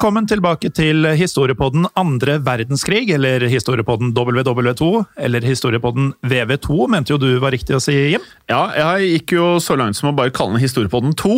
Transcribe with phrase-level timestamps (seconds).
[0.00, 4.86] Velkommen tilbake til historiepodden andre verdenskrig, eller historiepodden WW2,
[5.20, 8.24] eller historiepodden VV2, mente jo du var riktig å si, Jim?
[8.48, 11.36] Ja, jeg gikk jo så langt som å bare kalle den Historiepodden 2.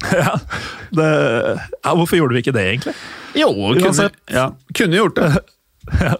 [0.16, 0.32] Ja,
[0.96, 1.10] det,
[1.60, 2.96] ja, hvorfor gjorde vi ikke det, egentlig?
[3.36, 5.30] Jo, kunne, ja, kunne gjort det.
[6.00, 6.16] Ja.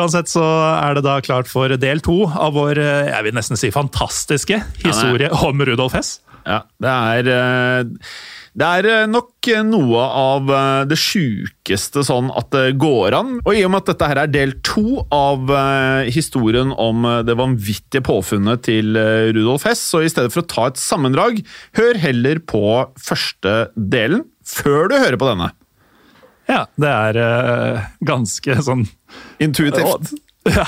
[0.00, 3.60] Uansett så er det da klart for del to av vår eh, jeg vil nesten
[3.60, 6.16] si fantastiske historie om Rudolf Hess.
[6.46, 8.10] Ja, det er eh,
[8.56, 13.32] Det er eh, nok noe av eh, det sjukeste sånn at det går an.
[13.42, 17.20] Og i og med at dette her er del to av eh, historien om eh,
[17.26, 21.42] det vanvittige påfunnet til eh, Rudolf Hess, så i stedet for å ta et sammendrag,
[21.78, 22.64] hør heller på
[23.02, 25.50] første delen før du hører på denne.
[26.46, 28.86] Ja, det er eh, ganske sånn
[29.42, 30.14] Intuitivt.
[30.56, 30.64] Ja,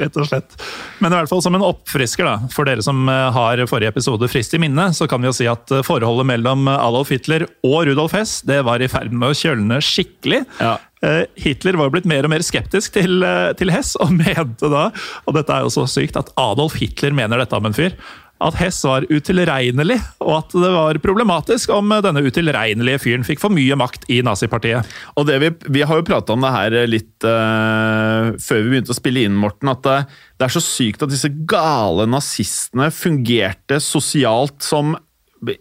[0.00, 0.56] rett og slett.
[0.98, 2.50] Men i hvert fall som en oppfrisker, da.
[2.52, 5.48] For dere som eh, har forrige episode frist i minne, så kan vi jo si
[5.50, 9.36] at eh, forholdet mellom Adolf Hitler og Rudolf Hess det var i ferd med å
[9.36, 10.44] kjølne skikkelig.
[10.60, 10.76] Ja.
[11.00, 14.68] Eh, Hitler var jo blitt mer og mer skeptisk til, eh, til Hess, og mente
[14.72, 14.88] da,
[15.24, 17.96] og dette er jo så sykt, at Adolf Hitler mener dette om en fyr,
[18.40, 23.52] at Hess var utilregnelig, og at det var problematisk om denne utilregnelige fyren fikk for
[23.52, 24.88] mye makt i nazipartiet.
[25.20, 28.98] Og vi, vi har jo prata om det her litt uh, før vi begynte å
[28.98, 29.72] spille inn, Morten.
[29.72, 29.98] At det,
[30.40, 34.96] det er så sykt at disse gale nazistene fungerte sosialt som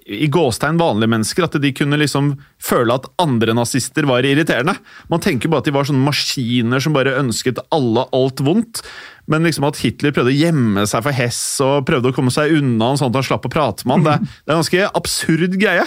[0.05, 1.47] i gåstegn vanlige mennesker.
[1.47, 4.75] At de kunne liksom føle at andre nazister var irriterende.
[5.11, 8.83] Man tenker bare at de var sånne maskiner som bare ønsket alle alt vondt.
[9.29, 12.55] Men liksom at Hitler prøvde å gjemme seg for Hess og prøvde å komme seg
[12.57, 14.87] unna han sånn at han slapp å prate med han, det, det er en ganske
[14.97, 15.85] absurd greie.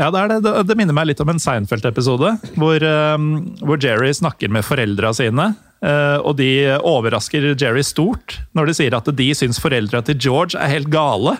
[0.00, 0.54] Ja, det, det.
[0.66, 3.26] det, minner meg litt om en Seinfeld-episode, hvor, eh,
[3.62, 5.52] hvor Jerry snakker med foreldra sine.
[5.84, 6.50] eh, og de
[6.80, 11.36] overrasker Jerry stort når de sier at de syns foreldra til George er helt gale.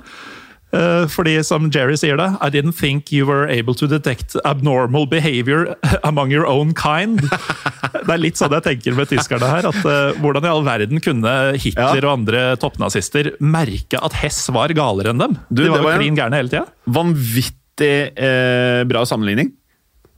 [0.74, 5.06] Eh, fordi, som Jerry sier det, I didn't think you were able to detect abnormal
[5.06, 7.20] behavior among your own kind.
[7.24, 9.68] Det er litt sånn jeg tenker med tyskerne her.
[9.70, 12.08] at uh, Hvordan i all verden kunne Hitler Ja.
[12.08, 15.36] og andre toppnazister merke at Hess var galere enn dem?
[15.48, 16.66] Du, de det var var jo klin gærne hele tida.
[16.98, 19.52] Vanvittig eh, bra sammenligning,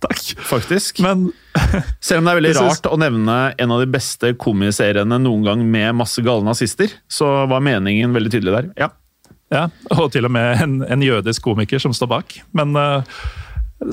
[0.05, 0.23] Takk.
[0.45, 0.99] faktisk.
[1.05, 1.29] Men
[2.05, 5.45] Selv om det er veldig synes- rart å nevne en av de beste komiseriene noen
[5.47, 8.71] gang med masse gale nazister, så var meningen veldig tydelig der.
[8.87, 8.91] Ja.
[9.53, 12.37] Ja, og til og med en, en jødisk komiker som står bak.
[12.57, 13.07] Men uh,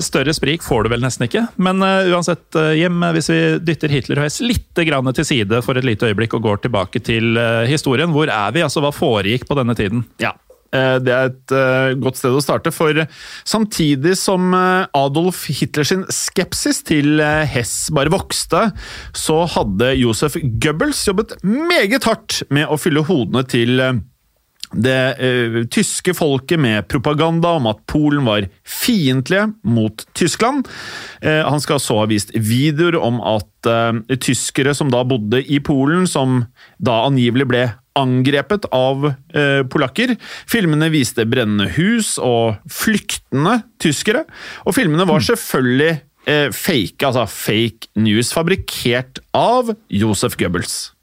[0.02, 1.44] større sprik får du vel nesten ikke.
[1.62, 5.86] Men uh, uansett, uh, Jim, hvis vi dytter Hitler og litt til side for et
[5.86, 7.38] lite øyeblikk og går tilbake til
[7.70, 8.64] historien, hvor er vi?
[8.66, 10.08] Altså, Hva foregikk på denne tiden?
[10.22, 10.34] Ja.
[10.74, 11.52] Det er et
[12.02, 12.96] godt sted å starte, for
[13.46, 18.64] samtidig som Adolf Hitlers skepsis til Hess bare vokste,
[19.14, 23.78] så hadde Josef Goebbels jobbet meget hardt med å fylle hodene til
[24.72, 30.68] det uh, tyske folket med propaganda om at Polen var fiendtlige mot Tyskland.
[31.24, 35.60] Uh, han skal så ha vist videoer om at uh, tyskere som da bodde i
[35.64, 36.44] Polen, som
[36.82, 37.64] da angivelig ble
[37.94, 39.04] angrepet av
[39.70, 40.16] polakker.
[40.50, 44.24] Filmene viste brennende hus og flyktende tyskere.
[44.66, 45.92] Og filmene var selvfølgelig
[46.26, 50.93] eh, fake, altså fake news, fabrikkert av Josef Goebbels.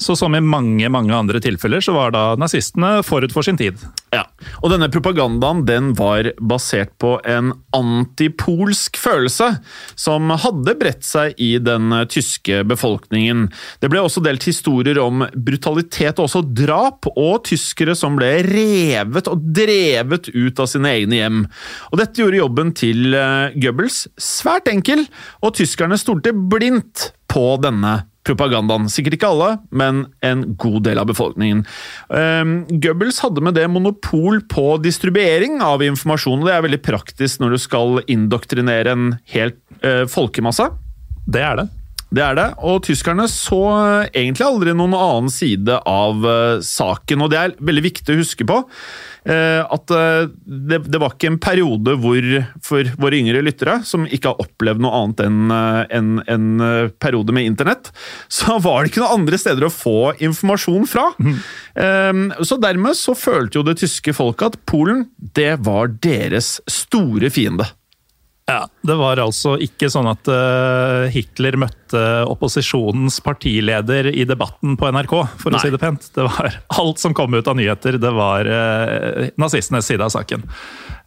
[0.00, 3.76] Så som i mange mange andre tilfeller, så var da nazistene forut for sin tid.
[4.14, 4.24] Ja,
[4.62, 9.50] og denne propagandaen den var basert på en antipolsk følelse
[10.00, 13.48] som hadde bredt seg i den tyske befolkningen.
[13.84, 19.28] Det ble også delt historier om brutalitet og også drap, og tyskere som ble revet
[19.30, 21.42] og drevet ut av sine egne hjem.
[21.92, 25.04] Og dette gjorde jobben til eh, Goebbels svært enkel,
[25.44, 28.88] og tyskerne stolte blindt på denne propagandaen.
[28.92, 31.64] Sikkert ikke alle, men en god del av befolkningen.
[32.08, 37.42] Um, Goebbels hadde med det monopol på distribuering av informasjon, og det er veldig praktisk
[37.42, 39.54] når du skal indoktrinere en hel
[39.84, 40.70] uh, folkemasse.
[41.30, 41.68] Det er det.
[42.10, 43.60] Det er det, og tyskerne så
[44.08, 48.46] egentlig aldri noen annen side av uh, saken, og det er veldig viktig å huske
[48.48, 48.56] på.
[49.20, 52.28] Uh, at uh, det, det, var ikke en periode hvor,
[52.64, 56.46] for våre yngre lyttere, som ikke har opplevd noe annet enn en, en
[57.02, 57.90] periode med internett,
[58.40, 61.10] så var det ikke noen andre steder å få informasjon fra.
[61.20, 62.30] Mm.
[62.46, 65.04] så dermed så følte jo det tyske folket at Polen,
[65.36, 67.66] det var deres store fiende.
[68.50, 74.90] Ja, Det var altså ikke sånn at uh, Hitler møtte opposisjonens partileder i debatten på
[74.90, 75.60] NRK, for Nei.
[75.60, 76.08] å si det pent.
[76.16, 80.46] Det var Alt som kom ut av nyheter, det var uh, nazistenes side av saken.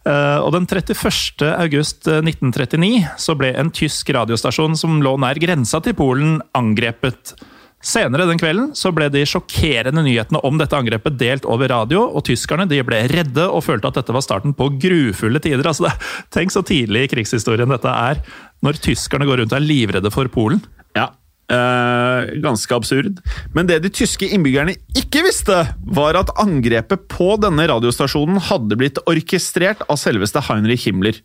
[0.04, 1.44] Uh, og Den 31.
[1.52, 7.36] august 1939 så ble en tysk radiostasjon som lå nær grensa til Polen, angrepet.
[7.84, 12.24] Senere den kvelden så ble de sjokkerende nyhetene om dette angrepet delt over radio, og
[12.24, 15.68] tyskerne de ble redde og følte at dette var starten på grufulle tider.
[15.68, 15.92] Altså,
[16.34, 18.24] tenk så tidlig i krigshistorien dette er,
[18.64, 20.64] når tyskerne går rundt og er livredde for Polen.
[20.96, 21.10] Ja,
[21.44, 23.18] Uh, ganske absurd.
[23.52, 29.00] Men det de tyske innbyggerne ikke visste, var at angrepet på denne radiostasjonen hadde blitt
[29.04, 31.18] orkestrert av selveste Heinrich Himmler.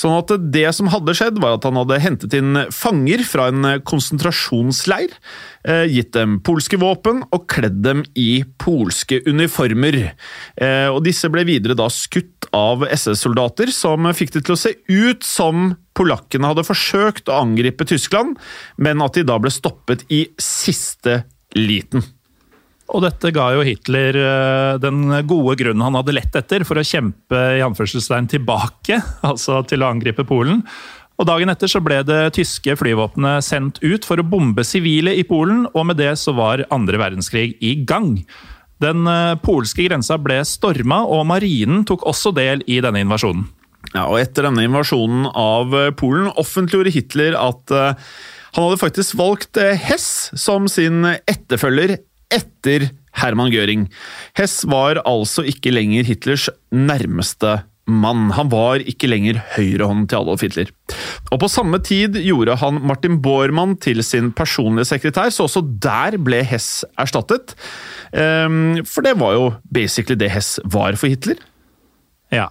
[0.00, 3.66] Sånn at det som hadde skjedd, var at han hadde hentet inn fanger fra en
[3.84, 5.12] konsentrasjonsleir,
[5.68, 9.98] uh, gitt dem polske våpen og kledd dem i polske uniformer.
[10.56, 14.74] Uh, og disse ble videre da skutt av SS-soldater, som fikk det til å se
[14.88, 18.38] ut som polakkene hadde forsøkt å angripe Tyskland,
[18.80, 21.24] men at de da ble stoppet i siste
[21.58, 22.06] liten.
[22.90, 26.86] Og dette ga jo Hitler eh, den gode grunnen han hadde lett etter for å
[26.86, 28.98] kjempe i anførselstegn tilbake,
[29.30, 30.64] altså til å angripe Polen.
[31.20, 35.26] Og Dagen etter så ble det tyske flyvåpenet sendt ut for å bombe sivile i
[35.28, 38.16] Polen, og med det så var andre verdenskrig i gang.
[38.82, 43.46] Den eh, polske grensa ble storma, og marinen tok også del i denne invasjonen.
[43.94, 47.78] Ja, og Etter denne invasjonen av eh, Polen offentliggjorde Hitler at
[48.50, 52.00] han hadde faktisk valgt Hess som sin etterfølger
[52.34, 52.90] etter
[53.20, 53.88] Herman Göring.
[54.38, 57.60] Hess var altså ikke lenger Hitlers nærmeste
[57.90, 58.28] mann.
[58.36, 60.70] Han var ikke lenger høyrehånden til Adolf Hitler.
[61.32, 66.18] Og På samme tid gjorde han Martin Bormann til sin personlige sekretær, så også der
[66.22, 67.56] ble Hess erstattet.
[68.14, 71.42] Um, for det var jo basically det Hess var for Hitler.
[72.30, 72.46] Ja,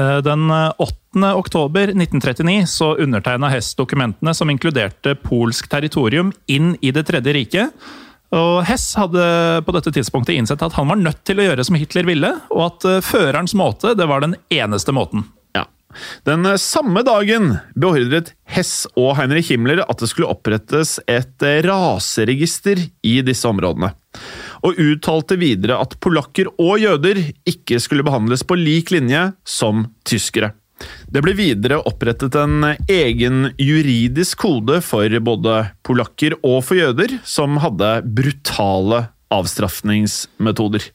[0.00, 0.96] Eh, den 8.
[1.16, 7.32] Eh, oktober 1939 så undertegna Hess dokumentene som inkluderte polsk territorium inn i Det tredje
[7.32, 7.86] riket.
[8.34, 9.22] Og Hess hadde
[9.66, 12.62] på dette tidspunktet innsett at han var nødt til å gjøre som Hitler ville, og
[12.64, 15.28] at eh, førerens måte det var den eneste måten.
[15.54, 15.66] Ja.
[16.26, 23.20] Den samme dagen beordret Hess og Heinrich Himmler at det skulle opprettes et raseregister i
[23.24, 23.94] disse områdene
[24.66, 30.52] og uttalte videre at polakker og jøder ikke skulle behandles på lik linje som tyskere.
[31.08, 37.56] Det ble videre opprettet en egen juridisk kode for både polakker og for jøder, som
[37.62, 40.90] hadde brutale avstraffningsmetoder.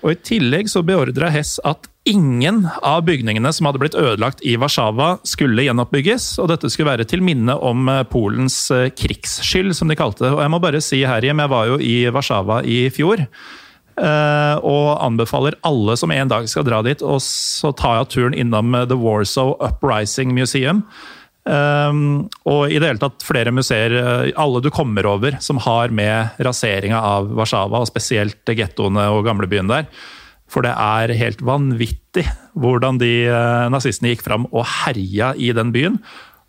[0.00, 4.54] Og I tillegg så beordra Hess at ingen av bygningene som hadde blitt ødelagt i
[4.60, 6.32] Warszawa, skulle gjenoppbygges.
[6.40, 10.32] og Dette skulle være til minne om eh, Polens eh, krigsskyld, som de kalte det.
[10.32, 13.26] Og jeg må bare si her hjem, jeg var jo i Warszawa i fjor.
[14.00, 18.36] Eh, og anbefaler alle som en dag skal dra dit, og så tar jeg turen
[18.38, 20.84] innom The Warsaw Uprising Museum.
[21.40, 23.94] Um, og i det hele tatt flere museer,
[24.38, 29.70] alle du kommer over, som har med raseringa av Warszawa, og spesielt gettoene og gamlebyen
[29.70, 29.88] der.
[30.50, 32.26] For det er helt vanvittig
[32.58, 33.12] hvordan de
[33.72, 36.00] nazistene gikk fram og herja i den byen.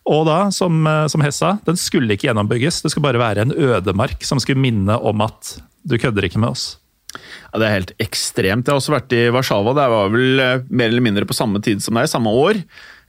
[0.09, 0.81] Og da, som,
[1.13, 2.81] som Hessa, den skulle ikke gjennombygges.
[2.81, 6.55] Det skulle bare være en ødemark som skulle minne om at du kødder ikke med
[6.55, 6.80] oss.
[7.11, 8.65] Ja, Det er helt ekstremt.
[8.65, 9.75] Jeg har også vært i Warszawa.
[9.77, 12.61] Det var vel uh, mer eller mindre på samme tid som deg, samme år.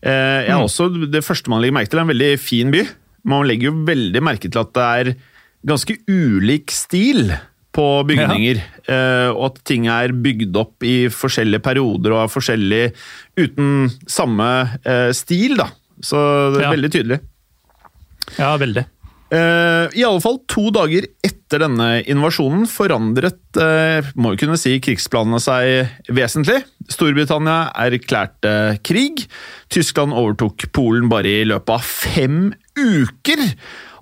[0.02, 0.66] Jeg har mm.
[0.66, 2.80] også, Det første man legger merke til, er en veldig fin by.
[3.30, 5.12] Man legger jo veldig merke til at det er
[5.70, 7.30] ganske ulik stil
[7.72, 8.60] på bygninger.
[8.60, 8.94] Ja.
[8.94, 12.82] Eh, og at ting er bygd opp i forskjellige perioder og er forskjellig
[13.40, 14.48] uten samme
[14.84, 15.70] eh, stil, da.
[16.02, 16.18] Så
[16.52, 16.74] det er ja.
[16.74, 17.20] veldig tydelig.
[18.36, 18.84] Ja, veldig.
[19.32, 24.74] Eh, I alle fall to dager etter denne invasjonen forandret eh, må vi kunne si,
[24.84, 26.58] krigsplanene seg vesentlig.
[26.92, 29.24] Storbritannia erklærte krig.
[29.72, 33.46] Tyskland overtok Polen bare i løpet av fem uker.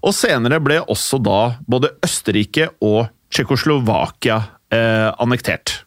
[0.03, 4.41] Og senere ble også da både Østerrike og Tsjekkoslovakia
[4.75, 5.85] eh, annektert.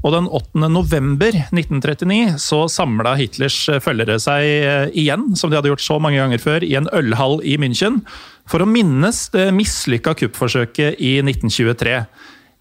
[0.00, 0.68] Og den 8.
[0.72, 6.20] november 1939 så samla Hitlers følgere seg eh, igjen, som de hadde gjort så mange
[6.20, 8.00] ganger før, i en ølhall i München
[8.48, 11.98] for å minnes det mislykka kuppforsøket i 1923.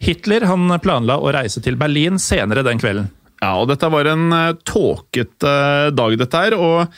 [0.03, 3.09] Hitler han planla å reise til Berlin senere den kvelden.
[3.39, 5.55] Ja, og dette var en uh, tåkete
[5.95, 6.55] dag, dette her.
[6.59, 6.91] og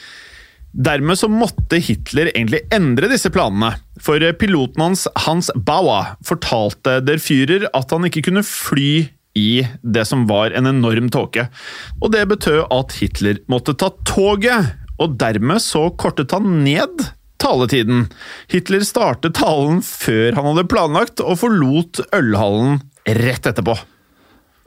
[0.72, 3.76] Dermed så måtte Hitler egentlig endre disse planene.
[4.02, 9.04] For piloten hans, Hans Bauer, fortalte der Führer at han ikke kunne fly
[9.38, 11.46] i det som var en enorm tåke.
[12.00, 17.06] Og det betød at Hitler måtte ta toget, og dermed så kortet han ned
[17.42, 18.06] taletiden.
[18.52, 23.74] Hitler startet talen før han hadde planlagt, og forlot ølhallen rett etterpå.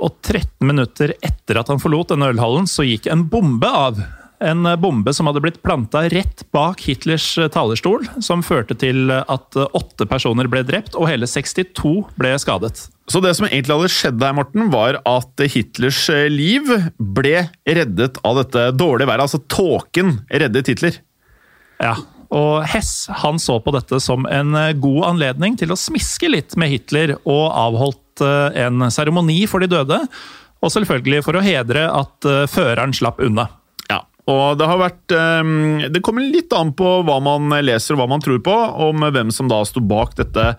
[0.03, 4.01] Og 13 minutter etter at han forlot denne ølhallen, så gikk en bombe av.
[4.43, 10.10] En bombe som hadde blitt planta rett bak Hitlers talerstol, som førte til at åtte
[10.10, 12.89] personer ble drept og hele 62 ble skadet.
[13.12, 18.39] Så det som egentlig hadde skjedd der, Morten, var at Hitlers liv ble reddet av
[18.41, 19.27] dette dårlige været.
[19.27, 20.97] Altså tåken reddet Hitler.
[21.83, 21.93] Ja,
[22.33, 26.71] og Hess han så på dette som en god anledning til å smiske litt med
[26.74, 30.00] Hitler, og avholdt en seremoni for de døde.
[30.65, 33.50] Og selvfølgelig for å hedre at føreren slapp unna.
[34.25, 35.13] Og det har vært
[35.93, 38.55] Det kommer litt an på hva man leser og hva man tror på,
[38.88, 40.55] om hvem som da sto bak dette.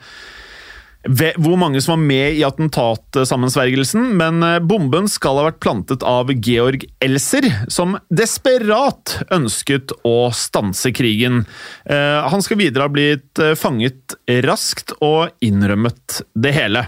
[1.07, 6.83] Hvor mange som var med i attentatsammensvergelsen, men bomben skal ha vært plantet av Georg
[7.05, 11.45] Elser, som desperat ønsket å stanse krigen.
[11.87, 16.87] Han skal videre ha blitt fanget raskt og innrømmet det hele.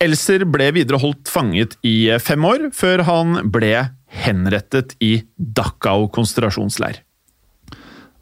[0.00, 3.74] Elser ble videre holdt fanget i fem år, før han ble
[4.24, 7.02] henrettet i Dachau konsentrasjonsleir.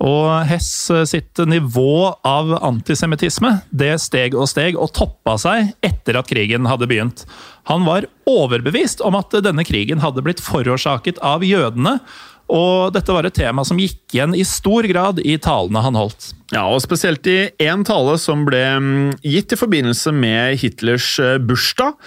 [0.04, 0.70] Og Hess
[1.10, 6.86] sitt nivå av antisemittisme det steg og steg og toppa seg etter at krigen hadde
[6.90, 7.24] begynt.
[7.66, 11.98] Han var overbevist om at denne krigen hadde blitt forårsaket av jødene,
[12.48, 16.30] og dette var et tema som gikk igjen i stor grad i talene han holdt.
[16.48, 18.62] Ja, og spesielt i én tale som ble
[19.20, 21.98] gitt i forbindelse med Hitlers bursdag.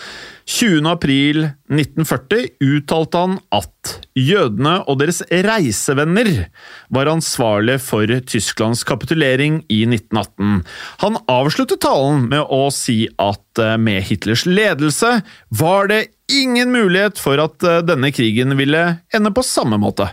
[0.49, 6.49] 20.4.1940 uttalte han at jødene og deres reisevenner
[6.89, 10.65] var ansvarlige for Tysklands kapitulering i 1918.
[11.05, 15.21] Han avsluttet talen med å si at med Hitlers ledelse
[15.53, 20.09] var det ingen mulighet for at denne krigen ville ende på samme måte.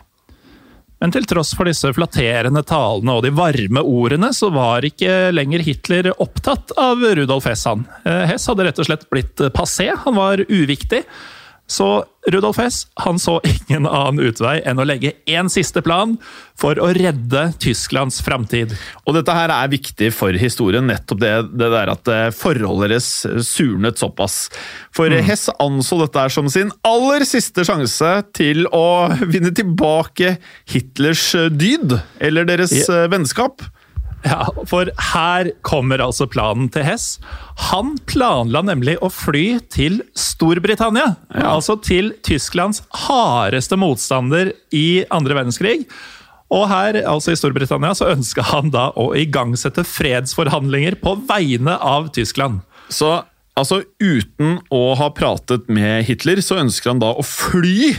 [0.98, 5.62] Men til tross for disse flatterende talene og de varme ordene, så var ikke lenger
[5.62, 7.66] Hitler opptatt av Rudolf Hess.
[7.70, 7.84] Han.
[8.02, 11.04] Hess hadde rett og slett blitt passé, han var uviktig.
[11.68, 11.88] Så
[12.32, 16.14] Rudolf Hess han så ingen annen utvei enn å legge én siste plan
[16.58, 18.72] for å redde Tysklands framtid.
[19.04, 23.10] Og dette her er viktig for historien, nettopp det, det der at forholdet deres
[23.48, 24.38] surnet såpass.
[24.96, 25.20] For mm.
[25.28, 30.38] Hess anså dette her som sin aller siste sjanse til å vinne tilbake
[30.72, 33.04] Hitlers dyd, eller deres ja.
[33.12, 33.64] vennskap.
[34.24, 37.18] Ja, for her kommer altså planen til Hess.
[37.70, 41.14] Han planla nemlig å fly til Storbritannia.
[41.34, 41.54] Ja.
[41.54, 45.84] Altså til Tysklands hardeste motstander i andre verdenskrig.
[46.54, 52.08] Og her, altså i Storbritannia, så ønska han da å igangsette fredsforhandlinger på vegne av
[52.16, 52.62] Tyskland.
[52.88, 53.20] Så
[53.58, 57.92] altså uten å ha pratet med Hitler, så ønsker han da å fly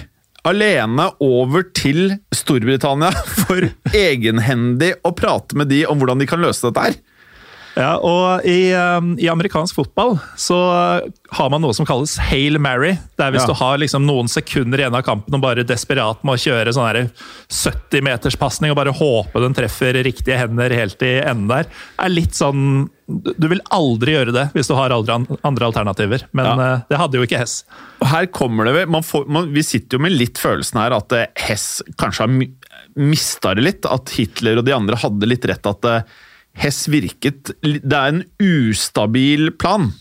[0.48, 3.12] alene over til Storbritannia
[3.44, 7.00] for egenhendig å prate med de om hvordan de kan løse dette her.
[7.78, 10.58] Ja, og i, um, i, amerikansk fotball så
[11.36, 12.96] har man noe som kalles Hail Mary.
[13.18, 13.52] Det er hvis ja.
[13.52, 18.74] du har liksom noen sekunder igjen av kampen og bare desperat må kjøre sånn 70-meterspasning
[18.74, 21.70] og bare håpe den treffer riktige hender helt i enden der.
[22.00, 26.50] er litt sånn Du vil aldri gjøre det hvis du har andre, andre alternativer, men
[26.50, 26.56] ja.
[26.56, 27.62] uh, det hadde jo ikke Hess.
[28.02, 31.16] Og her kommer det man får, man, Vi sitter jo med litt følelsen her at
[31.16, 32.34] uh, Hess kanskje har
[33.00, 33.88] mista det litt.
[33.88, 36.18] At Hitler og de andre hadde litt rett at uh,
[36.58, 39.92] Hess virket Det er en ustabil plan.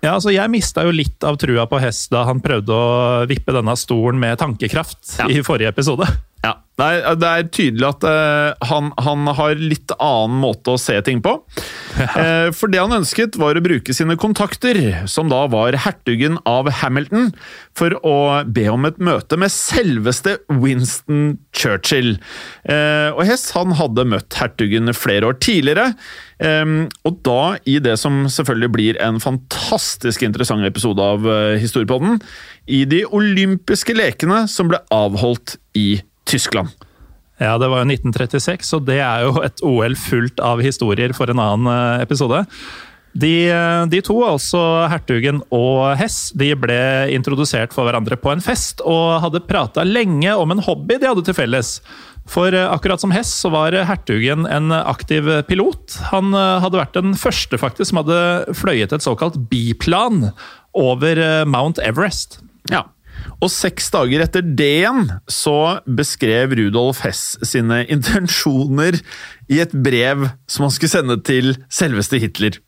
[0.00, 3.52] Ja, altså Jeg mista jo litt av trua på Hess da han prøvde å vippe
[3.56, 5.28] denne stolen med tankekraft ja.
[5.28, 6.08] i forrige episode.
[6.40, 10.80] Ja, Det er, det er tydelig at uh, han, han, har litt annen måte å
[10.80, 11.34] se ting på.
[12.20, 14.78] Eh, For det han ønsket, var å bruke sine kontakter,
[15.10, 17.30] som da var hertugen av Hamilton,
[17.76, 18.14] for å
[18.48, 22.16] be om et møte med selveste Winston Churchill.
[22.64, 25.94] Eh, Og Hess han hadde møtt hertugen flere år tidligere,
[26.40, 31.26] eh, og da i det som selvfølgelig blir en fantastisk interessant episode av
[31.60, 32.20] Historiepodden,
[32.68, 36.70] i de olympiske lekene som ble avholdt i Tyskland.
[37.40, 41.32] Ja, det var jo 1936, og det er jo et OL fullt av historier for
[41.32, 42.42] en annen eh, episode.
[43.16, 44.60] De, eh, de to, altså
[44.92, 46.76] hertugen og Hess, de ble
[47.16, 51.24] introdusert for hverandre på en fest, og hadde prata lenge om en hobby de hadde
[51.24, 51.78] til felles.
[52.28, 55.96] For eh, akkurat som Hess, så var hertugen en aktiv pilot.
[56.12, 58.20] Han hadde vært den første faktisk som hadde
[58.60, 60.26] fløyet et såkalt biplan
[60.76, 62.42] over Mount Everest.
[62.68, 62.84] Ja.
[63.40, 69.00] Og seks dager etter det igjen så beskrev Rudolf Hess sine intensjoner
[69.50, 72.60] i et brev som han skulle sende til selveste Hitler.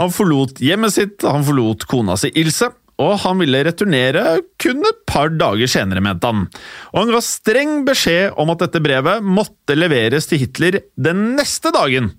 [0.00, 5.04] Han forlot hjemmet sitt, han forlot kona si Ilse, og han ville returnere kun et
[5.08, 6.46] par dager senere, mente han.
[6.92, 11.72] Og han ga streng beskjed om at dette brevet måtte leveres til Hitler den neste
[11.74, 12.12] dagen.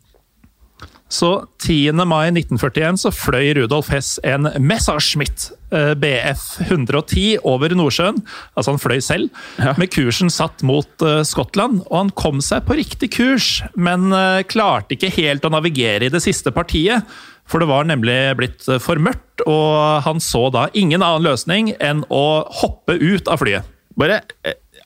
[1.12, 2.00] Så 10.
[2.08, 8.22] mai 1941 så fløy Rudolf Hess en Messerschmitt eh, BF 110 over Nordsjøen.
[8.56, 9.42] Altså han fløy selv,
[9.80, 11.82] med kursen satt mot eh, Skottland.
[11.90, 16.14] Og han kom seg på riktig kurs, men eh, klarte ikke helt å navigere i
[16.14, 17.04] det siste partiet.
[17.52, 22.06] For det var nemlig blitt for mørkt, og han så da ingen annen løsning enn
[22.08, 22.26] å
[22.62, 23.68] hoppe ut av flyet.
[24.00, 24.22] Bare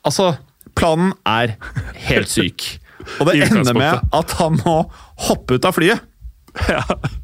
[0.05, 0.35] Altså,
[0.77, 1.55] planen er
[2.07, 2.65] helt syk.
[3.19, 4.75] Og det ender med at han må
[5.27, 6.01] hoppe ut av flyet.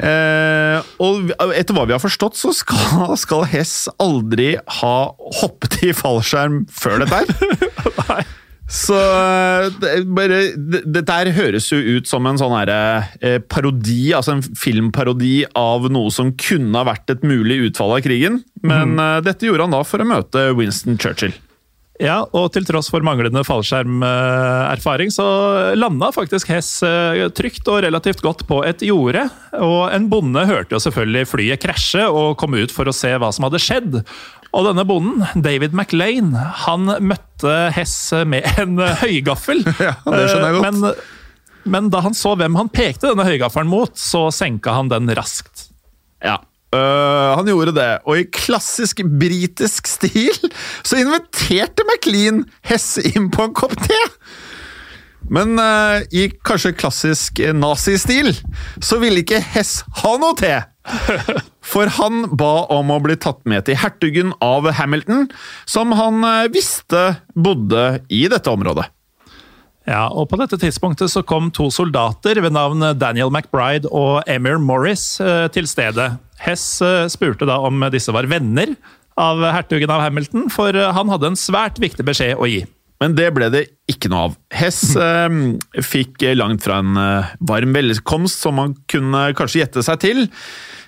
[0.00, 4.94] Eh, og etter hva vi har forstått, så skal, skal Hess aldri ha
[5.42, 7.20] hoppet i fallskjerm før dette
[8.08, 8.24] her.
[8.70, 12.70] Så eh, det, bare, det, dette her høres jo ut som en sånn her,
[13.18, 18.04] eh, parodi, altså en filmparodi av noe som kunne ha vært et mulig utfall av
[18.06, 18.38] krigen.
[18.62, 21.34] Men eh, dette gjorde han da for å møte Winston Churchill.
[22.00, 25.24] Ja, og til tross for manglende fallskjermerfaring, så
[25.76, 29.26] landa faktisk Hess eh, trygt og relativt godt på et jorde.
[29.60, 33.28] Og en bonde hørte jo selvfølgelig flyet krasje og kom ut for å se hva
[33.36, 34.00] som hadde skjedd.
[34.50, 36.32] Og denne bonden, David McLean,
[36.64, 39.60] han møtte Hess med en høygaffel.
[39.90, 40.80] Ja, det skjønner jeg godt.
[40.80, 45.12] Men, men da han så hvem han pekte denne høygaffelen mot, så senka han den
[45.20, 45.68] raskt.
[46.24, 46.40] Ja.
[46.70, 50.36] Øh, han gjorde det, og i klassisk britisk stil
[50.86, 53.98] så inviterte McLean Hess inn på en kopp te!
[55.30, 58.32] Men uh, i kanskje klassisk nazistil
[58.82, 60.54] så ville ikke Hess ha noe te!
[61.72, 65.28] For han ba om å bli tatt med til hertugen av Hamilton,
[65.68, 67.02] som han visste
[67.34, 68.88] bodde i dette området.
[69.88, 74.60] Ja, og På dette tidspunktet så kom to soldater ved navn Daniel McBride og Emir
[74.60, 76.12] Morris eh, til stedet.
[76.40, 78.74] Hess eh, spurte da om disse var venner
[79.20, 82.62] av hertugen av Hamilton, for eh, han hadde en svært viktig beskjed å gi.
[83.00, 84.36] Men det ble det ikke noe av.
[84.52, 85.38] Hess eh,
[85.80, 87.00] fikk langt fra en
[87.48, 90.26] varm velkomst som man kunne kanskje gjette seg til.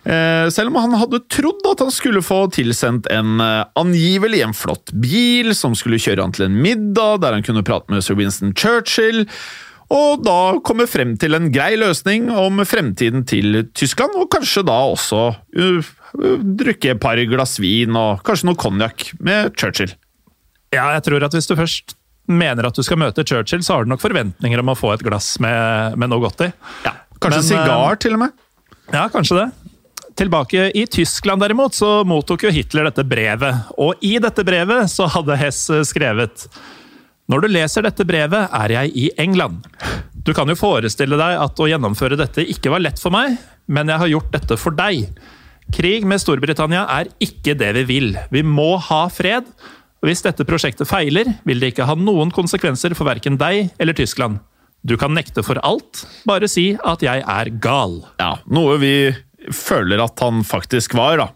[0.03, 4.57] Eh, selv om han hadde trodd at han skulle få tilsendt en eh, angivelig en
[4.57, 8.19] flott bil som skulle kjøre han til en middag der han kunne prate med sir
[8.19, 9.29] Winston Churchill,
[9.93, 14.79] og da komme frem til en grei løsning om fremtiden til Tyskland, og kanskje da
[14.89, 19.93] også uh, uh, drikke et par glass vin og kanskje noe konjakk med Churchill.
[20.73, 21.93] Ja, jeg tror at Hvis du først
[22.25, 25.05] mener at du skal møte Churchill, så har du nok forventninger om å få et
[25.05, 26.53] glass med, med noe godt i.
[26.89, 28.33] Ja, Kanskje Men, sigar, til og med?
[28.91, 29.51] Ja, kanskje det.
[30.19, 33.73] Tilbake i Tyskland derimot, så mottok jo Hitler dette brevet.
[33.81, 36.47] Og i dette brevet så hadde Hess skrevet
[37.33, 39.63] Når du leser dette brevet, er jeg i England.
[40.23, 43.89] Du kan jo forestille deg at å gjennomføre dette ikke var lett for meg, men
[43.89, 45.09] jeg har gjort dette for deg.
[45.73, 48.13] Krig med Storbritannia er ikke det vi vil.
[48.35, 49.49] Vi må ha fred.
[50.03, 53.97] Og Hvis dette prosjektet feiler, vil det ikke ha noen konsekvenser for verken deg eller
[53.97, 54.43] Tyskland.
[54.83, 58.01] Du kan nekte for alt, bare si at jeg er gal.
[58.19, 58.95] Ja, noe vi
[59.51, 61.29] føler at han faktisk var, da.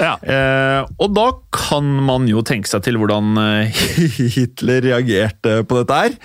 [0.00, 0.14] Ja.
[0.24, 3.82] Eh, og da kan man jo tenke seg til hvordan eh,
[4.34, 6.16] Hitler reagerte på dette her.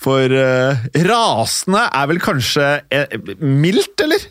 [0.00, 4.24] For eh, rasende er vel kanskje eh, mildt, eller?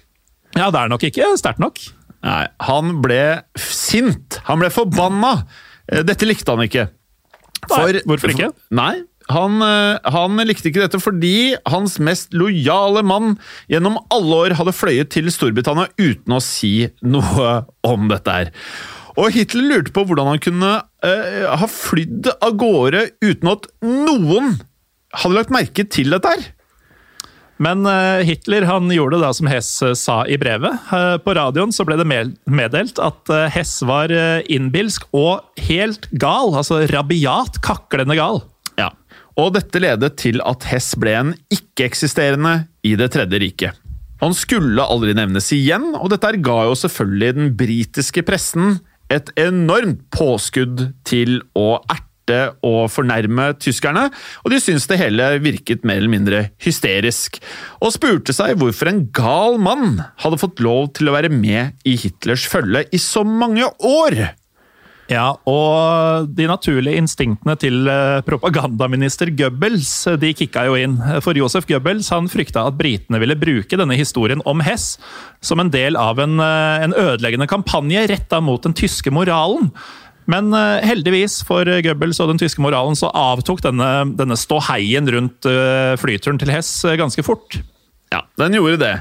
[0.58, 1.82] Ja, det er nok ikke sterkt nok.
[2.26, 3.22] Nei, han ble
[3.62, 4.40] sint.
[4.48, 5.36] Han ble forbanna.
[5.92, 6.88] Eh, Dette likte han ikke.
[7.68, 8.50] Nei, hvorfor ikke?
[8.78, 8.94] Nei,
[9.34, 13.36] han, eh, han likte ikke dette fordi hans mest lojale mann
[13.72, 18.54] gjennom alle år hadde fløyet til Storbritannia uten å si noe om dette her.
[19.18, 24.60] Og Hitler lurte på hvordan han kunne eh, ha flydd av gårde uten at noen
[25.18, 26.46] hadde lagt merke til dette her.
[27.64, 30.86] Men eh, Hitler han gjorde det som Hess eh, sa i brevet.
[31.26, 36.54] På radioen så ble det meddelt at Hess var innbilsk og helt gal.
[36.54, 38.44] Altså rabiat, kaklende gal.
[39.38, 43.84] Og dette ledet til at Hess ble en ikke-eksisterende i Det tredje riket.
[44.18, 48.80] Han skulle aldri nevnes igjen, og dette ga jo selvfølgelig den britiske pressen
[49.14, 54.08] et enormt påskudd til å erte og fornærme tyskerne,
[54.44, 57.38] og de syntes det hele virket mer eller mindre hysterisk,
[57.80, 61.96] og spurte seg hvorfor en gal mann hadde fått lov til å være med i
[62.02, 64.18] Hitlers følge i så mange år.
[65.08, 70.98] Ja, og de naturlige instinktene til eh, propagandaminister Goebbels eh, de kicka jo inn.
[71.24, 74.98] For Josef Goebbels han frykta at britene ville bruke denne historien om Hess
[75.40, 79.72] som en del av en, eh, en ødeleggende kampanje retta mot den tyske moralen.
[80.28, 80.52] Men
[80.84, 85.48] heldigvis for Goebbels og den tyske moralen så avtok denne, denne ståheien rundt
[86.02, 87.56] flyturen til Hess ganske fort.
[88.12, 88.92] Ja, den gjorde det.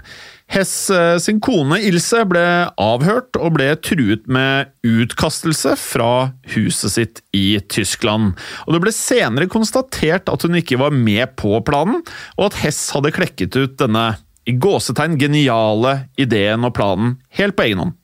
[0.46, 2.44] Hess eh, sin kone Ilse ble
[2.78, 8.36] avhørt og ble truet med utkastelse fra huset sitt i Tyskland.
[8.66, 12.04] Og Det ble senere konstatert at hun ikke var med på planen,
[12.38, 14.12] og at Hess hadde klekket ut denne
[14.46, 17.96] i gåsetegn geniale ideen og planen helt på egen hånd.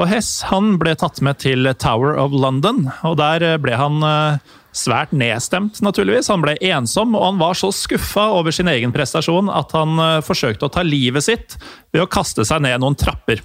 [0.00, 4.56] Og Hess han ble tatt med til Tower of London, og der ble han eh,
[4.76, 6.30] svært nedstemt, naturligvis.
[6.30, 10.18] Han ble ensom, og han var så skuffa over sin egen prestasjon at han eh,
[10.24, 11.56] forsøkte å ta livet sitt
[11.92, 13.42] ved å kaste seg ned noen trapper.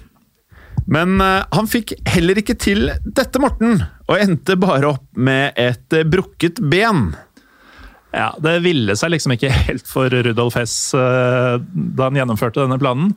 [0.86, 5.98] Men eh, han fikk heller ikke til dette, Morten, og endte bare opp med et
[5.98, 7.10] eh, brukket ben.
[8.14, 11.58] Ja, Det ville seg liksom ikke helt for Rudolf Hess da
[12.06, 13.10] han gjennomførte denne planen.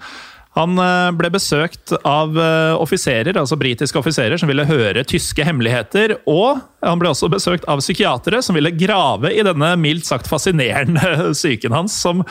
[0.60, 6.18] Han eh, ble besøkt av eh, offiserer, altså britiske offiserer som ville høre tyske hemmeligheter.
[6.30, 11.32] Og han ble også besøkt av psykiatere som ville grave i denne mildt sagt fascinerende
[11.38, 11.96] psyken hans.
[12.04, 12.26] Som,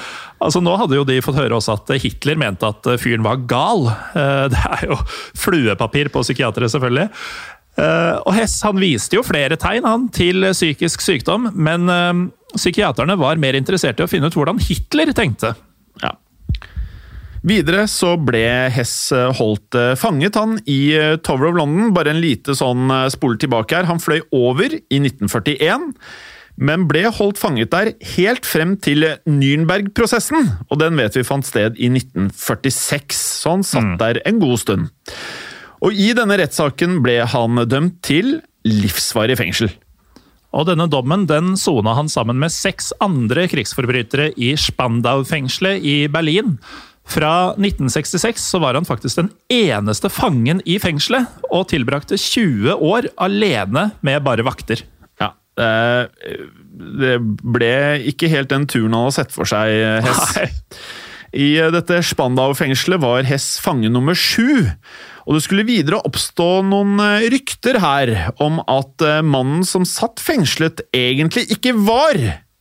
[0.45, 3.89] altså Nå hadde jo de fått høre også at Hitler mente at fyren var gal.
[4.13, 5.01] Eh, Det er jo
[5.39, 7.09] fluepapir på psykiatere, selvfølgelig.
[7.79, 11.87] Og Hess han viste jo flere tegn han, til psykisk sykdom, men
[12.51, 15.53] psykiaterne var mer interessert i å finne ut hvordan Hitler tenkte.
[16.03, 16.11] Ja.
[17.47, 18.43] Videre så ble
[18.75, 21.93] Hess eh, holdt eh, fanget, han, i eh, Tower of London.
[21.95, 23.89] Bare en lite sånn spole tilbake her.
[23.91, 25.93] Han fløy over i 1941,
[26.59, 30.51] men ble holdt fanget der helt frem til Nürnberg-prosessen.
[30.69, 34.89] Og den vet vi fant sted i 1946, så han satt der en god stund.
[35.79, 39.71] Og i denne rettssaken ble han dømt til livsvarig fengsel.
[40.57, 46.57] Og denne dommen den sona han sammen med seks andre krigsforbrytere i Spandau-fengselet i Berlin.
[47.09, 53.09] Fra 1966 så var han faktisk den eneste fangen i fengselet, og tilbrakte 20 år
[53.17, 54.85] alene med bare vakter.
[55.19, 57.75] Ja, det ble
[58.13, 59.73] ikke helt den turen han hadde sett for seg,
[60.05, 60.37] Hess.
[60.37, 60.49] Nei.
[61.37, 64.69] I dette Spandau-fengselet var Hess fange nummer sju.
[65.29, 70.23] Og det skulle videre oppstå noen eh, rykter her om at eh, mannen som satt
[70.25, 72.17] fengslet, egentlig ikke var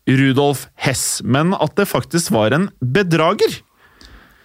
[0.07, 3.61] Rudolf Hess, men at det faktisk var en bedrager.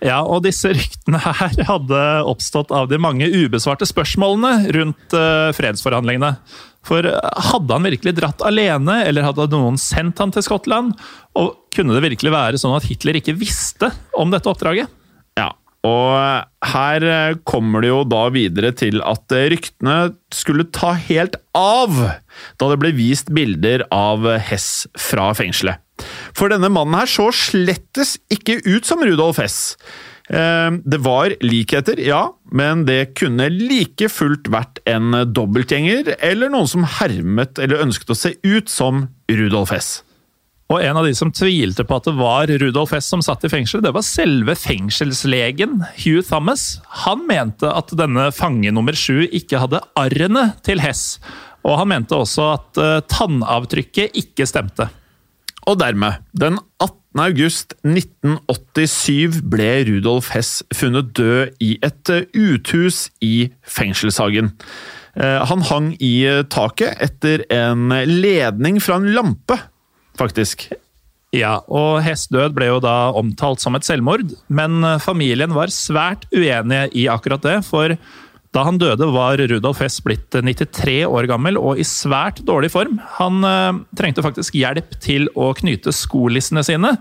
[0.02, 6.34] Ja, og disse ryktene her hadde oppstått av de mange ubesvarte spørsmålene rundt eh, fredsforhandlingene.
[6.86, 10.96] For eh, hadde han virkelig dratt alene, eller hadde noen sendt han til Skottland?
[11.38, 14.90] Og kunne det virkelig være sånn at Hitler ikke visste om dette oppdraget?
[15.38, 15.52] Ja,
[15.86, 21.94] og her eh, kommer det jo da videre til at ryktene skulle ta helt av
[22.58, 25.81] da det ble vist bilder av Hess fra fengselet.
[26.38, 29.76] For denne mannen her så slettes ikke ut som Rudolf Hess.
[30.30, 36.68] Eh, Det var likheter, ja, men det kunne like fullt vært en dobbeltgjenger, eller noen
[36.70, 40.00] som hermet eller ønsket å se ut som Rudolf Hess.
[40.72, 43.50] Og en av de som tvilte på at det var Rudolf Hess som satt i
[43.52, 46.80] fengsel, det var selve fengselslegen Hugh Thomas.
[47.04, 51.18] Han mente at denne fange nummer sju ikke hadde arrene til Hess.
[51.66, 54.88] Og han mente også at eh, tannavtrykket ikke stemte.
[55.70, 57.20] Og dermed, den 18.
[57.22, 64.50] august 1987 ble Rudolf Hess funnet død i et eh, uthus i fengselshagen.
[65.14, 69.60] Eh, Han hang i eh, taket etter en ledning fra en lampe,
[70.18, 70.66] faktisk.
[71.32, 76.26] Ja, og Hess død ble jo da omtalt som et selvmord, men familien var svært
[76.34, 77.94] uenige i akkurat det, for
[78.52, 82.98] da han døde var Rudolf Hess blitt 93 år gammel og i svært dårlig form.
[83.18, 86.96] Han eh, trengte faktisk hjelp til å knyte skolissene sine,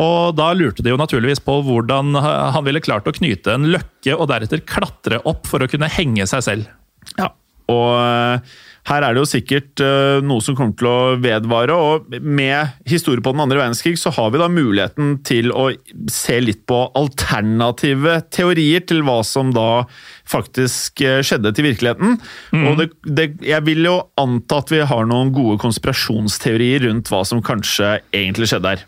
[0.00, 4.16] og da lurte de jo naturligvis på hvordan han ville klart å knyte en løkke
[4.16, 6.70] og deretter klatre opp for å kunne henge seg selv.
[7.18, 7.28] Ja.
[7.70, 8.56] Og eh,
[8.88, 13.22] her er det jo sikkert uh, noe som kommer til å vedvare, og med historie
[13.22, 15.68] på den andre verdenskrig så har vi da muligheten til å
[16.10, 19.84] se litt på alternative teorier til hva som da
[20.30, 22.16] faktisk eh, skjedde til virkeligheten.
[22.54, 27.24] Og det, det, jeg vil jo anta at vi har noen gode konspirasjonsteorier rundt hva
[27.26, 28.84] som kanskje egentlig skjedde her.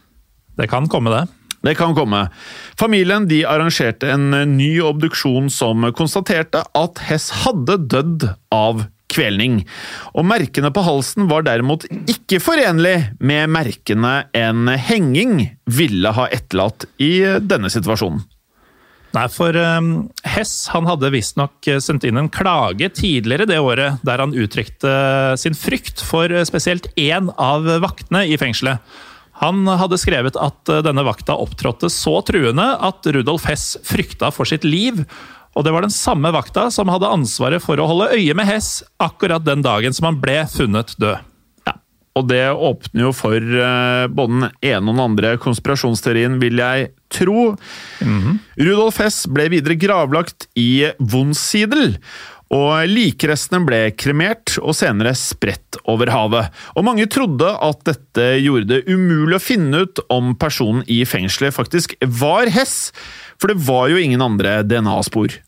[0.61, 1.24] Det kan komme, det.
[1.62, 2.24] Det kan komme.
[2.78, 9.62] Familien de arrangerte en ny obduksjon som konstaterte at Hess hadde dødd av kvelning.
[10.16, 16.88] Og merkene på halsen var derimot ikke forenlig med merkene en henging ville ha etterlatt
[17.03, 18.25] i denne situasjonen.
[19.12, 19.88] Nei, for um,
[20.25, 24.92] Hess han hadde visstnok sendt inn en klage tidligere det året, der han uttrykte
[25.40, 28.81] sin frykt for spesielt én av vaktene i fengselet.
[29.42, 34.64] Han hadde skrevet at denne vakta opptrådte så truende at Rudolf Hess frykta for sitt
[34.64, 35.03] liv.
[35.52, 38.80] Og det var den samme vakta som hadde ansvaret for å holde øye med Hess
[39.02, 41.20] akkurat den dagen som han ble funnet død.
[41.68, 41.74] Ja,
[42.16, 46.92] Og det åpner jo for uh, både den ene og den andre konspirasjonsteorien, vil jeg
[47.12, 47.52] tro.
[48.56, 51.98] Rudolf Hess ble videre gravlagt i Wunsiedel.
[52.52, 56.50] Og likrestene ble kremert og senere spredt over havet.
[56.76, 61.56] Og mange trodde at dette gjorde det umulig å finne ut om personen i fengselet
[61.56, 62.92] faktisk var Hess,
[63.42, 65.40] for det var jo ingen andre DNA-spor.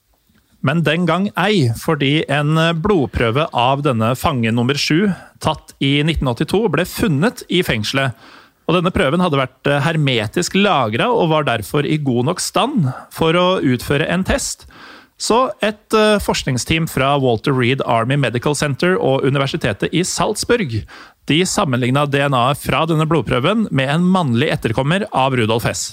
[0.65, 5.13] Men den gang ei, fordi en blodprøve av denne fange nummer sju,
[5.45, 8.17] tatt i 1982, ble funnet i fengselet.
[8.65, 13.37] Og denne prøven hadde vært hermetisk lagra og var derfor i god nok stand for
[13.37, 14.65] å utføre en test.
[15.21, 20.81] Så et uh, forskningsteam fra Walter Reed Army Medical Center og universitetet i Salzburg
[21.31, 25.93] de sammenligna DNA-et fra denne blodprøven med en mannlig etterkommer av Rudolf Hess.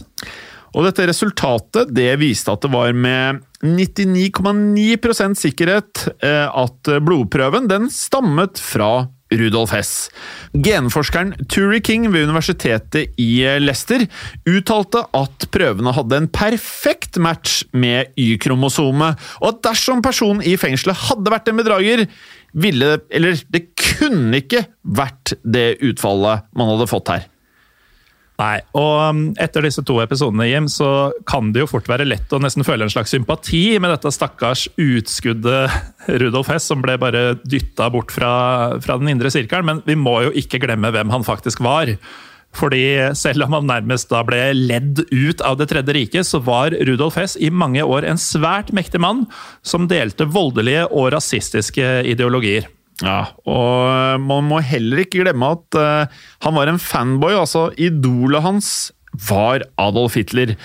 [0.72, 7.90] Og dette resultatet det viste at det var med 99,9 sikkerhet eh, at blodprøven den
[7.94, 10.10] stammet fra Rudolf Hess.
[10.54, 13.30] Genforskeren Turi King ved universitetet i
[13.62, 14.04] Leicester
[14.50, 21.00] uttalte at prøvene hadde en perfekt match med Y-kromosomet, og at dersom personen i fengselet
[21.08, 22.08] hadde vært en bedrager,
[22.52, 27.30] ville Eller det kunne ikke vært det utfallet man hadde fått her.
[28.40, 32.32] Nei, og um, etter disse to episodene, Jim, så kan det jo fort være lett
[32.34, 35.76] å nesten føle en slags sympati med dette stakkars utskuddet
[36.24, 38.34] Rudolf Hess, som ble bare dytta bort fra,
[38.82, 39.68] fra den indre sirkelen.
[39.68, 41.94] Men vi må jo ikke glemme hvem han faktisk var.
[42.58, 42.84] Fordi
[43.16, 47.16] selv om han nærmest da ble ledd ut av Det tredje riket, så var Rudolf
[47.20, 49.24] Hess i mange år en svært mektig mann
[49.64, 52.68] som delte voldelige og rasistiske ideologier.
[53.02, 57.34] Ja, og man må heller ikke glemme at uh, han var en fanboy.
[57.34, 58.92] altså Idolet hans
[59.28, 60.56] var Adolf Hitler.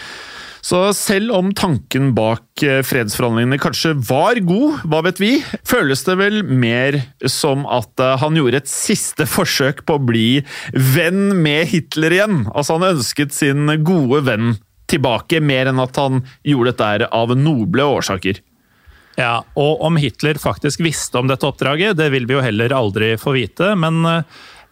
[0.66, 5.28] Så selv om tanken bak fredsforhandlingene kanskje var god, hva vet vi,
[5.62, 6.98] føles det vel mer
[7.30, 10.26] som at han gjorde et siste forsøk på å bli
[10.74, 12.40] venn med Hitler igjen.
[12.50, 14.56] Altså Han ønsket sin gode venn
[14.90, 18.42] tilbake, mer enn at han gjorde dette av noble årsaker.
[19.16, 23.14] Ja, og om Hitler faktisk visste om dette oppdraget, det vil vi jo heller aldri
[23.20, 23.72] få vite.
[23.80, 24.04] Men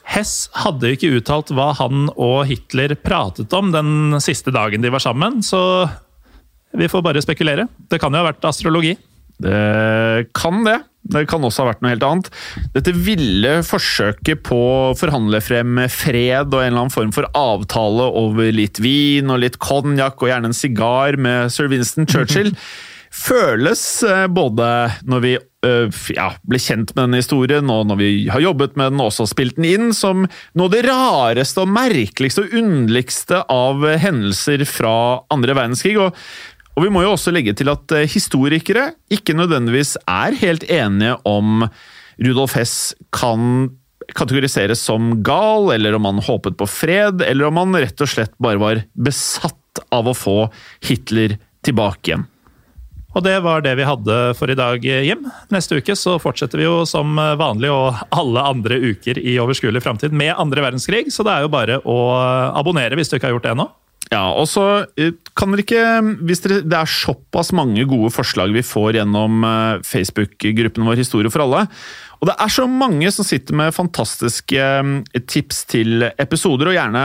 [0.04, 4.92] Hess hadde jo ikke uttalt hva han og Hitler pratet om den siste dagen de
[4.92, 5.88] var sammen, så
[6.76, 7.68] vi får bare spekulere.
[7.88, 8.96] Det kan jo ha vært astrologi.
[9.40, 10.80] Det kan det.
[11.04, 12.30] Det kan også ha vært noe helt annet.
[12.72, 18.06] Dette ville forsøket på å forhandle frem fred og en eller annen form for avtale
[18.20, 22.54] over litt vin og litt konjakk og gjerne en sigar med sir Winston Churchill
[23.14, 23.82] føles
[24.34, 24.68] både
[25.08, 25.34] når vi
[26.14, 29.28] ja, ble kjent med denne historien, og når vi har jobbet med den og også
[29.30, 34.96] spilt den inn, som noe av det rareste og merkeligste og underligste av hendelser fra
[35.34, 35.96] andre verdenskrig.
[36.02, 36.18] Og,
[36.74, 41.64] og vi må jo også legge til at historikere ikke nødvendigvis er helt enige om
[42.20, 43.72] Rudolf Hess kan
[44.14, 48.34] kategoriseres som gal, eller om han håpet på fred, eller om han rett og slett
[48.42, 50.38] bare var besatt av å få
[50.84, 52.28] Hitler tilbake igjen.
[53.14, 55.28] Og det var det vi hadde for i dag, Jim.
[55.54, 60.14] Neste uke så fortsetter vi jo som vanlig og alle andre uker i overskuelig framtid
[60.14, 61.98] med andre verdenskrig, så det er jo bare å
[62.58, 63.68] abonnere hvis du ikke har gjort det ennå.
[64.12, 64.84] Ja, og så
[65.34, 65.84] kan dere ikke
[66.28, 69.46] Hvis dere, det er såpass mange gode forslag vi får gjennom
[69.86, 71.64] Facebook-gruppen vår Historie for alle,
[72.24, 74.68] og det er så mange som sitter med fantastiske
[75.28, 77.02] tips til episoder, og gjerne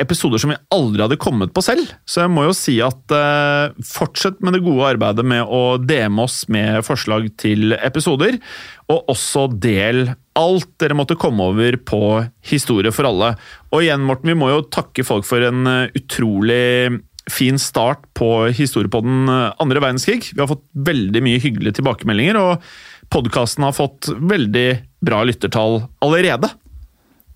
[0.00, 1.90] episoder som vi aldri hadde kommet på selv.
[2.08, 6.16] Så jeg må jo si at uh, fortsett med det gode arbeidet med å DM
[6.24, 8.40] oss med forslag til episoder.
[8.88, 10.06] Og også del
[10.40, 12.02] alt dere måtte komme over på
[12.48, 13.34] Historie for alle.
[13.68, 18.90] Og igjen, Morten, vi må jo takke folk for en utrolig fin start på historie
[18.90, 20.32] på den andre verdenskrig.
[20.32, 22.40] Vi har fått veldig mye hyggelige tilbakemeldinger.
[22.40, 22.64] og
[23.12, 24.68] podkasten har fått veldig
[25.04, 26.50] bra lyttertall allerede.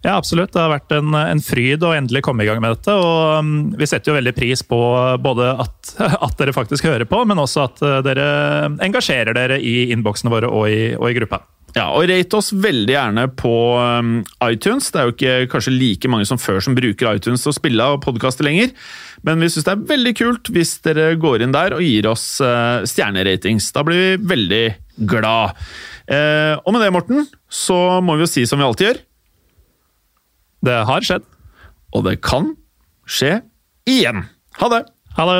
[0.07, 0.53] Ja, absolutt.
[0.55, 2.95] Det har vært en, en, fryd å endelig komme i gang med dette.
[2.95, 4.79] Og um, vi setter jo veldig pris på
[5.23, 8.29] både at, at, dere faktisk hører på, men også at uh, dere
[8.87, 11.43] engasjerer dere i innboksene våre og i, og i gruppa.
[11.77, 14.15] Ja, og Rate oss veldig gjerne på um,
[14.47, 14.89] iTunes.
[14.93, 17.91] Det er jo ikke kanskje like mange som før som bruker iTunes til å spille
[17.91, 18.71] av podkaster lenger,
[19.27, 22.39] men vi syns det er veldig kult hvis dere går inn der og gir oss
[22.41, 23.73] uh, stjerneratings.
[23.77, 24.65] Da blir vi veldig
[24.97, 25.57] glad.
[26.09, 29.03] Eh, og med det, Morten, så må vi jo si som vi alltid gjør.
[30.67, 31.27] Det har skjedd.
[31.95, 32.55] Og det kan
[33.07, 33.41] skje
[33.89, 34.25] igjen.
[34.61, 34.83] Ha det!
[35.17, 35.39] Ha det!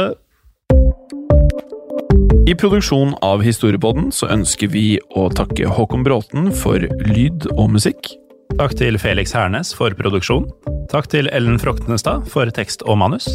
[2.47, 8.13] I produksjonen av Historiepodden så ønsker vi å takke Håkon Bråten for lyd og musikk.
[8.57, 10.47] Takk til Felix Hernes for produksjon.
[10.93, 13.27] Takk til Ellen Froktenestad for tekst og manus.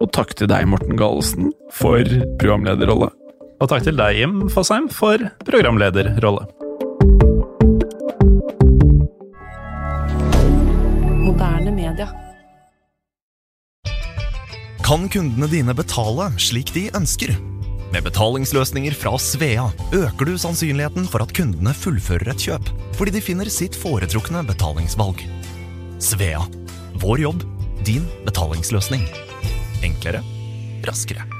[0.00, 2.00] Og takk til deg, Morten Galesen, for
[2.40, 3.10] programlederrolle.
[3.60, 6.46] Og takk til deg, Jim Fosheim, for programlederrolle.
[11.20, 12.08] Moderne media.
[14.80, 17.34] Kan kundene dine betale slik de ønsker?
[17.90, 23.24] Med betalingsløsninger fra Svea øker du sannsynligheten for at kundene fullfører et kjøp, fordi de
[23.24, 25.26] finner sitt foretrukne betalingsvalg.
[26.00, 26.46] Svea
[27.02, 27.44] vår jobb,
[27.84, 29.04] din betalingsløsning.
[29.84, 30.24] Enklere,
[30.86, 31.39] raskere.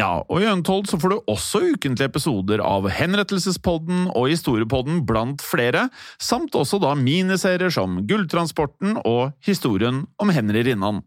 [0.00, 5.44] Ja, og i Untold så får du også ukentlige episoder av Henrettelsespodden og Historiepodden blant
[5.44, 11.02] flere, samt også da miniserier som Gulltransporten og Historien om Henry Rinnan.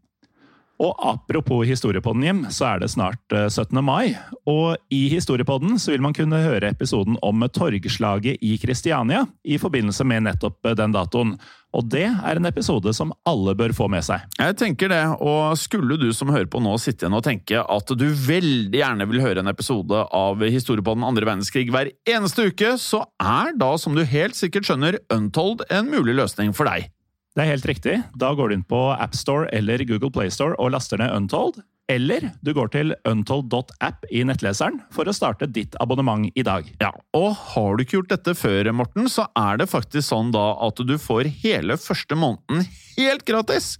[0.83, 3.77] Og apropos Historiepodden, Jim, så er det snart 17.
[3.85, 4.13] mai.
[4.49, 10.05] Og i Historiepodden så vil man kunne høre episoden om torgslaget i Kristiania i forbindelse
[10.05, 11.37] med nettopp den datoen.
[11.73, 14.21] Og det er en episode som alle bør få med seg.
[14.37, 17.93] Jeg tenker det, og skulle du som hører på nå sitte igjen og tenke at
[17.97, 22.49] du veldig gjerne vil høre en episode av Historie på den andre verdenskrig hver eneste
[22.51, 26.91] uke, så er da, som du helt sikkert skjønner, Untold en mulig løsning for deg.
[27.33, 27.95] Det er helt riktig.
[28.21, 31.57] Da går du inn på AppStore eller Google Playstore og laster ned Untold.
[31.93, 36.65] Eller du går til untold.app i nettleseren for å starte ditt abonnement i dag.
[36.81, 40.45] Ja, Og har du ikke gjort dette før, Morten, så er det faktisk sånn da
[40.65, 42.65] at du får hele første måneden
[42.97, 43.75] helt gratis!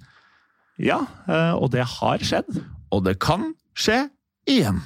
[0.82, 1.04] Ja,
[1.54, 2.50] og det har skjedd.
[2.94, 4.08] Og det kan skje
[4.50, 4.80] igjen.